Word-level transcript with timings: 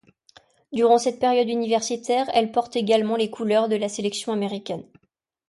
Durant 0.73 0.97
cette 0.97 1.19
période 1.19 1.47
universitaire, 1.47 2.27
elle 2.33 2.51
porte 2.51 2.75
également 2.75 3.15
les 3.15 3.29
couleurs 3.29 3.69
de 3.69 3.75
la 3.75 3.87
sélection 3.87 4.33
américaine. 4.33 4.83